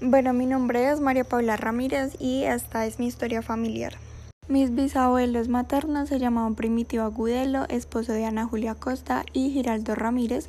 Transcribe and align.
Bueno, 0.00 0.32
mi 0.32 0.46
nombre 0.46 0.92
es 0.92 1.00
María 1.00 1.24
Paula 1.24 1.56
Ramírez 1.56 2.14
y 2.20 2.44
esta 2.44 2.86
es 2.86 3.00
mi 3.00 3.08
historia 3.08 3.42
familiar. 3.42 3.94
Mis 4.46 4.72
bisabuelos 4.72 5.48
maternos 5.48 6.08
se 6.08 6.20
llamaban 6.20 6.54
Primitivo 6.54 7.02
Agudelo, 7.02 7.66
esposo 7.68 8.12
de 8.12 8.24
Ana 8.24 8.46
Julia 8.46 8.76
Costa, 8.76 9.24
y 9.32 9.50
Giraldo 9.50 9.96
Ramírez. 9.96 10.48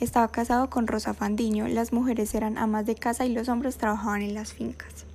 Estaba 0.00 0.28
casado 0.28 0.68
con 0.68 0.86
Rosa 0.86 1.14
Fandiño. 1.14 1.66
Las 1.66 1.94
mujeres 1.94 2.34
eran 2.34 2.58
amas 2.58 2.84
de 2.84 2.94
casa 2.94 3.24
y 3.24 3.32
los 3.32 3.48
hombres 3.48 3.78
trabajaban 3.78 4.20
en 4.20 4.34
las 4.34 4.52
fincas. 4.52 5.06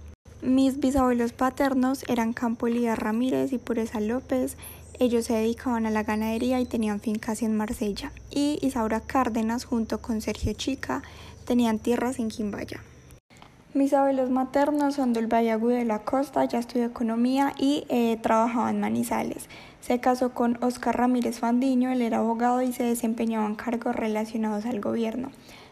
Mis 0.41 0.79
bisabuelos 0.79 1.33
paternos 1.33 2.03
eran 2.07 2.33
Campo 2.33 2.65
Elías 2.65 2.97
Ramírez 2.97 3.53
y 3.53 3.59
Pureza 3.59 3.99
López. 3.99 4.57
Ellos 4.97 5.25
se 5.25 5.33
dedicaban 5.33 5.85
a 5.85 5.91
la 5.91 6.01
ganadería 6.01 6.59
y 6.59 6.65
tenían 6.65 7.01
fincas 7.01 7.43
en 7.43 7.55
Marsella. 7.55 8.11
Y 8.31 8.57
Isaura 8.63 9.01
Cárdenas, 9.01 9.63
junto 9.63 10.01
con 10.01 10.21
Sergio 10.21 10.53
Chica, 10.53 11.03
tenían 11.45 11.77
tierras 11.77 12.17
en 12.17 12.29
Quimbaya. 12.29 12.81
Mis 13.75 13.91
abuelos 13.91 14.29
maternos 14.29 14.95
son 14.95 15.11
del 15.11 15.27
Valle 15.27 15.57
de 15.57 15.83
la 15.83 15.99
Costa, 15.99 16.45
ya 16.45 16.59
estudió 16.59 16.85
economía 16.85 17.51
y 17.57 17.83
eh, 17.89 18.17
trabajaba 18.21 18.69
en 18.69 18.79
Manizales. 18.79 19.49
Se 19.81 19.99
casó 19.99 20.29
con 20.29 20.57
Oscar 20.63 20.97
Ramírez 20.97 21.39
Fandiño, 21.39 21.91
él 21.91 22.01
era 22.01 22.19
abogado 22.19 22.61
y 22.61 22.71
se 22.71 22.83
desempeñaba 22.83 23.45
en 23.47 23.55
cargos 23.55 23.93
relacionados 23.93 24.65
al 24.65 24.79
gobierno. 24.79 25.29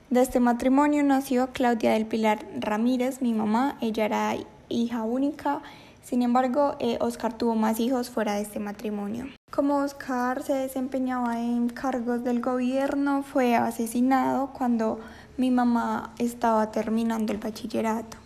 De 0.09 0.21
este 0.21 0.41
matrimonio 0.41 1.01
nació 1.01 1.47
Claudia 1.53 1.93
del 1.93 2.05
Pilar 2.05 2.39
Ramírez, 2.59 3.21
mi 3.21 3.33
mamá, 3.33 3.77
ella 3.79 4.03
era 4.03 4.35
hija 4.67 5.03
única 5.03 5.61
sin 6.03 6.21
embargo, 6.21 6.75
eh, 6.79 6.97
Oscar 6.99 7.37
tuvo 7.37 7.55
más 7.55 7.79
hijos 7.79 8.09
fuera 8.09 8.33
de 8.33 8.41
este 8.41 8.59
matrimonio. 8.59 9.27
Como 9.49 9.77
Oscar 9.77 10.43
se 10.43 10.53
desempeñaba 10.53 11.39
en 11.39 11.69
cargos 11.69 12.25
del 12.25 12.41
gobierno, 12.41 13.23
fue 13.23 13.55
asesinado 13.55 14.51
cuando 14.51 14.99
mi 15.37 15.49
mamá 15.49 16.13
estaba 16.19 16.71
terminando 16.71 17.33
el 17.33 17.39
bachillerato. 17.39 18.17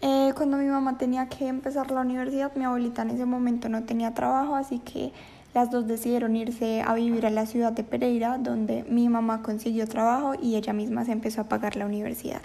Eh, 0.00 0.32
cuando 0.36 0.56
mi 0.56 0.66
mamá 0.66 0.98
tenía 0.98 1.28
que 1.28 1.46
empezar 1.46 1.90
la 1.90 2.00
universidad, 2.00 2.54
mi 2.56 2.64
abuelita 2.64 3.02
en 3.02 3.10
ese 3.10 3.24
momento 3.24 3.68
no 3.68 3.84
tenía 3.84 4.14
trabajo, 4.14 4.56
así 4.56 4.80
que 4.80 5.12
las 5.54 5.70
dos 5.70 5.86
decidieron 5.86 6.34
irse 6.34 6.82
a 6.82 6.94
vivir 6.94 7.24
a 7.24 7.30
la 7.30 7.46
ciudad 7.46 7.72
de 7.72 7.84
Pereira, 7.84 8.38
donde 8.38 8.84
mi 8.88 9.08
mamá 9.08 9.42
consiguió 9.42 9.86
trabajo 9.86 10.34
y 10.40 10.56
ella 10.56 10.72
misma 10.72 11.04
se 11.04 11.12
empezó 11.12 11.42
a 11.42 11.48
pagar 11.48 11.76
la 11.76 11.86
universidad. 11.86 12.42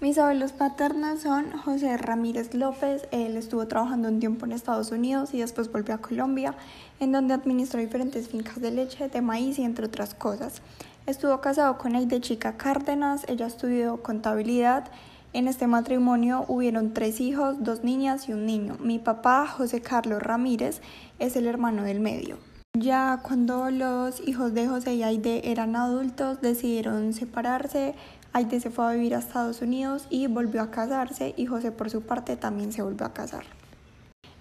Mis 0.00 0.16
abuelos 0.16 0.52
paternos 0.52 1.20
son 1.20 1.50
José 1.52 1.98
Ramírez 1.98 2.54
López. 2.54 3.06
Él 3.10 3.36
estuvo 3.36 3.66
trabajando 3.66 4.08
un 4.08 4.18
tiempo 4.18 4.46
en 4.46 4.52
Estados 4.52 4.92
Unidos 4.92 5.34
y 5.34 5.40
después 5.40 5.70
volvió 5.70 5.94
a 5.94 5.98
Colombia, 5.98 6.54
en 7.00 7.12
donde 7.12 7.34
administró 7.34 7.80
diferentes 7.80 8.28
fincas 8.28 8.62
de 8.62 8.70
leche, 8.70 9.10
de 9.10 9.20
maíz 9.20 9.58
y 9.58 9.62
entre 9.62 9.84
otras 9.84 10.14
cosas. 10.14 10.62
Estuvo 11.06 11.40
casado 11.40 11.78
con 11.78 11.96
Aide 11.96 12.20
Chica 12.20 12.56
Cárdenas. 12.56 13.24
Ella 13.28 13.46
estudió 13.46 14.02
contabilidad. 14.02 14.90
En 15.32 15.48
este 15.48 15.66
matrimonio 15.66 16.44
hubieron 16.48 16.92
tres 16.92 17.20
hijos, 17.20 17.56
dos 17.64 17.84
niñas 17.84 18.28
y 18.28 18.32
un 18.32 18.46
niño. 18.46 18.76
Mi 18.80 18.98
papá, 18.98 19.46
José 19.46 19.80
Carlos 19.80 20.22
Ramírez, 20.22 20.80
es 21.18 21.36
el 21.36 21.46
hermano 21.46 21.84
del 21.84 22.00
medio. 22.00 22.38
Ya 22.78 23.20
cuando 23.22 23.70
los 23.70 24.20
hijos 24.26 24.54
de 24.54 24.68
José 24.68 24.94
y 24.94 25.02
Aide 25.02 25.50
eran 25.50 25.74
adultos, 25.74 26.40
decidieron 26.40 27.12
separarse. 27.12 27.94
Aide 28.32 28.60
se 28.60 28.70
fue 28.70 28.86
a 28.86 28.92
vivir 28.92 29.14
a 29.14 29.18
Estados 29.18 29.60
Unidos 29.62 30.06
y 30.08 30.28
volvió 30.28 30.62
a 30.62 30.70
casarse 30.70 31.34
y 31.36 31.46
José 31.46 31.72
por 31.72 31.90
su 31.90 32.02
parte 32.02 32.36
también 32.36 32.72
se 32.72 32.82
volvió 32.82 33.06
a 33.06 33.12
casar. 33.12 33.44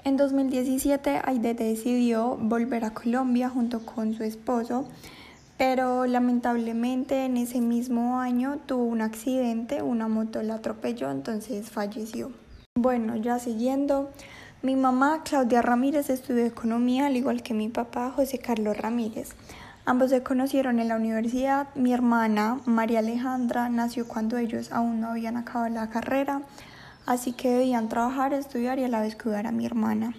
En 0.04 0.16
2017 0.16 1.22
Aide 1.26 1.56
decidió 1.56 2.38
volver 2.38 2.86
a 2.86 2.94
Colombia 2.94 3.50
junto 3.50 3.84
con 3.86 4.14
su 4.14 4.24
esposo, 4.24 4.88
pero 5.60 6.06
lamentablemente 6.06 7.26
en 7.26 7.36
ese 7.36 7.60
mismo 7.60 8.22
año 8.22 8.60
tuvo 8.66 8.86
un 8.86 9.02
accidente, 9.02 9.82
una 9.82 10.08
moto 10.08 10.42
la 10.42 10.56
atropelló, 10.56 11.12
entonces 11.12 11.70
falleció. 11.70 12.32
Bueno, 12.76 13.18
ya 13.18 13.40
siguiendo, 13.40 14.10
mi 14.62 14.78
mamá 14.78 15.22
Claudia 15.26 15.62
Ramírez 15.62 16.10
estudió 16.10 16.46
economía 16.46 17.08
al 17.08 17.18
igual 17.18 17.44
que 17.44 17.54
mi 17.54 17.68
papá 17.68 18.10
José 18.10 18.40
Carlos 18.40 18.78
Ramírez. 18.78 19.36
Ambos 19.84 20.12
se 20.12 20.24
conocieron 20.24 20.80
en 20.80 20.88
la 20.88 20.96
universidad. 20.96 21.68
Mi 21.76 21.92
hermana, 21.92 22.62
María 22.66 23.00
Alejandra, 23.00 23.68
nació 23.68 24.08
cuando 24.08 24.38
ellos 24.38 24.72
aún 24.72 25.02
no 25.02 25.10
habían 25.10 25.36
acabado 25.36 25.74
la 25.76 25.90
carrera, 25.90 26.42
así 27.06 27.34
que 27.34 27.50
debían 27.50 27.90
trabajar, 27.90 28.32
estudiar 28.32 28.80
y 28.80 28.86
a 28.86 28.88
la 28.88 29.02
vez 29.02 29.18
cuidar 29.18 29.46
a 29.46 29.52
mi 29.52 29.66
hermana. 29.66 30.14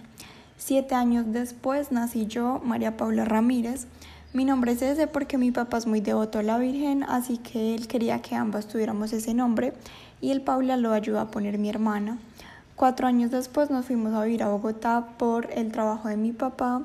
Siete 0.57 0.93
años 0.93 1.25
después 1.29 1.91
nací 1.91 2.27
yo, 2.27 2.61
María 2.63 2.95
Paula 2.95 3.25
Ramírez. 3.25 3.87
Mi 4.33 4.45
nombre 4.45 4.71
es 4.71 4.81
ese 4.81 5.07
porque 5.07 5.37
mi 5.37 5.51
papá 5.51 5.77
es 5.77 5.87
muy 5.87 5.99
devoto 5.99 6.39
a 6.39 6.43
la 6.43 6.57
Virgen, 6.57 7.03
así 7.03 7.37
que 7.37 7.75
él 7.75 7.89
quería 7.89 8.21
que 8.21 8.33
ambas 8.33 8.65
tuviéramos 8.65 9.11
ese 9.11 9.33
nombre 9.33 9.73
y 10.21 10.31
el 10.31 10.39
Paula 10.39 10.77
lo 10.77 10.93
ayudó 10.93 11.19
a 11.19 11.29
poner 11.29 11.57
mi 11.57 11.67
hermana. 11.67 12.17
Cuatro 12.77 13.07
años 13.07 13.29
después 13.31 13.69
nos 13.69 13.87
fuimos 13.87 14.13
a 14.13 14.23
vivir 14.23 14.41
a 14.43 14.47
Bogotá 14.47 15.05
por 15.17 15.51
el 15.51 15.73
trabajo 15.73 16.07
de 16.07 16.15
mi 16.15 16.31
papá 16.31 16.81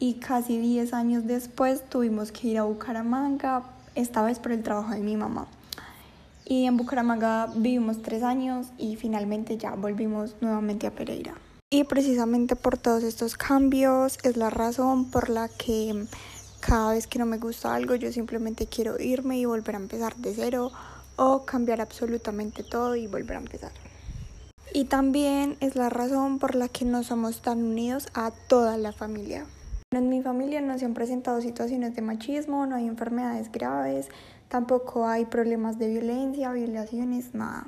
y 0.00 0.14
casi 0.14 0.58
10 0.58 0.92
años 0.92 1.24
después 1.24 1.88
tuvimos 1.88 2.32
que 2.32 2.48
ir 2.48 2.58
a 2.58 2.64
Bucaramanga, 2.64 3.62
esta 3.94 4.24
vez 4.24 4.40
por 4.40 4.50
el 4.50 4.64
trabajo 4.64 4.90
de 4.90 5.02
mi 5.02 5.16
mamá. 5.16 5.46
Y 6.44 6.66
en 6.66 6.76
Bucaramanga 6.76 7.46
vivimos 7.54 8.02
tres 8.02 8.24
años 8.24 8.66
y 8.76 8.96
finalmente 8.96 9.56
ya 9.56 9.76
volvimos 9.76 10.34
nuevamente 10.40 10.88
a 10.88 10.90
Pereira. 10.90 11.34
Y 11.70 11.84
precisamente 11.84 12.56
por 12.56 12.76
todos 12.76 13.04
estos 13.04 13.36
cambios 13.36 14.18
es 14.24 14.36
la 14.36 14.50
razón 14.50 15.10
por 15.12 15.30
la 15.30 15.48
que 15.48 16.06
cada 16.62 16.92
vez 16.92 17.06
que 17.06 17.18
no 17.18 17.26
me 17.26 17.38
gusta 17.38 17.74
algo 17.74 17.96
yo 17.96 18.12
simplemente 18.12 18.66
quiero 18.66 18.98
irme 19.00 19.36
y 19.38 19.44
volver 19.44 19.74
a 19.74 19.80
empezar 19.80 20.14
de 20.16 20.32
cero 20.32 20.70
o 21.16 21.44
cambiar 21.44 21.80
absolutamente 21.80 22.62
todo 22.62 22.94
y 22.96 23.06
volver 23.08 23.36
a 23.36 23.40
empezar. 23.40 23.72
Y 24.72 24.84
también 24.84 25.56
es 25.60 25.76
la 25.76 25.90
razón 25.90 26.38
por 26.38 26.54
la 26.54 26.68
que 26.68 26.84
no 26.84 27.02
somos 27.02 27.42
tan 27.42 27.62
unidos 27.62 28.06
a 28.14 28.30
toda 28.48 28.78
la 28.78 28.92
familia. 28.92 29.44
En 29.90 30.08
mi 30.08 30.22
familia 30.22 30.62
no 30.62 30.78
se 30.78 30.86
han 30.86 30.94
presentado 30.94 31.42
situaciones 31.42 31.94
de 31.94 32.00
machismo, 32.00 32.64
no 32.64 32.76
hay 32.76 32.86
enfermedades 32.86 33.52
graves, 33.52 34.08
tampoco 34.48 35.06
hay 35.06 35.26
problemas 35.26 35.78
de 35.78 35.88
violencia, 35.88 36.52
violaciones, 36.52 37.34
nada. 37.34 37.66